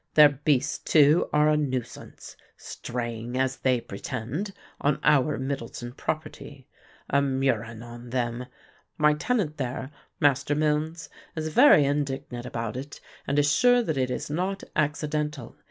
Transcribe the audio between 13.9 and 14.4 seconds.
it is